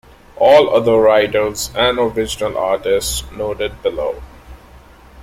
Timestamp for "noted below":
3.31-4.23